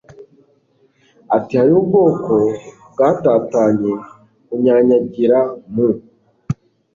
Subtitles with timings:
[1.35, 2.31] ati Hariho ubwoko
[2.91, 3.91] bwatatanye
[4.47, 5.39] bunyanyagira
[5.73, 5.87] mu